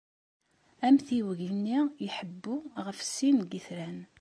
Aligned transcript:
Amtiweg-nni 0.87 1.79
iḥebbu 2.05 2.55
ɣef 2.85 2.99
sin 3.13 3.37
n 3.43 3.47
yitran. 3.51 3.99